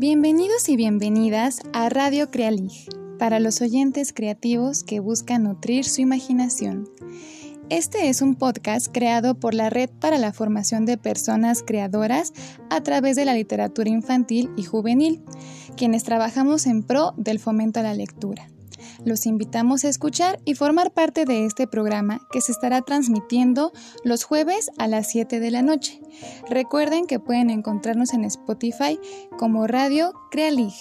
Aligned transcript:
Bienvenidos 0.00 0.68
y 0.68 0.76
bienvenidas 0.76 1.58
a 1.72 1.88
Radio 1.88 2.30
Crealig, 2.30 2.88
para 3.18 3.40
los 3.40 3.60
oyentes 3.60 4.12
creativos 4.12 4.84
que 4.84 5.00
buscan 5.00 5.42
nutrir 5.42 5.84
su 5.84 6.00
imaginación. 6.02 6.88
Este 7.68 8.08
es 8.08 8.22
un 8.22 8.36
podcast 8.36 8.86
creado 8.92 9.40
por 9.40 9.54
la 9.54 9.70
Red 9.70 9.90
para 9.98 10.18
la 10.18 10.32
Formación 10.32 10.86
de 10.86 10.98
Personas 10.98 11.64
Creadoras 11.66 12.32
a 12.70 12.80
través 12.84 13.16
de 13.16 13.24
la 13.24 13.34
literatura 13.34 13.90
infantil 13.90 14.52
y 14.56 14.62
juvenil, 14.62 15.20
quienes 15.76 16.04
trabajamos 16.04 16.66
en 16.66 16.84
pro 16.84 17.12
del 17.16 17.40
fomento 17.40 17.80
a 17.80 17.82
la 17.82 17.94
lectura. 17.94 18.48
Los 19.04 19.26
invitamos 19.26 19.84
a 19.84 19.88
escuchar 19.88 20.40
y 20.44 20.54
formar 20.54 20.92
parte 20.92 21.24
de 21.24 21.44
este 21.44 21.66
programa 21.66 22.20
que 22.30 22.40
se 22.40 22.52
estará 22.52 22.82
transmitiendo 22.82 23.72
los 24.04 24.24
jueves 24.24 24.70
a 24.78 24.88
las 24.88 25.08
7 25.10 25.40
de 25.40 25.50
la 25.50 25.62
noche. 25.62 26.00
Recuerden 26.48 27.06
que 27.06 27.20
pueden 27.20 27.50
encontrarnos 27.50 28.12
en 28.12 28.24
Spotify 28.24 28.98
como 29.38 29.66
Radio 29.66 30.12
Crealig. 30.30 30.74